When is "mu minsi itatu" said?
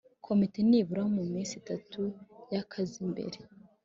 1.15-2.01